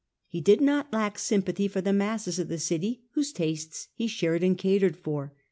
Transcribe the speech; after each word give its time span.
He 0.27 0.41
did 0.41 0.61
not 0.61 0.91
lack 0.91 1.19
sym 1.19 1.43
pathy 1.43 1.69
for 1.69 1.79
the 1.79 1.93
masses 1.93 2.39
of 2.39 2.47
the 2.47 2.57
city, 2.57 3.03
whose 3.13 3.31
tastes 3.31 3.89
he 3.93 4.07
shared 4.07 4.41
and 4.41 4.57
catered 4.57 4.97
for. 4.97 5.35